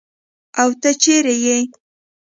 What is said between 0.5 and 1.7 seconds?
او ته چیرته ئي؟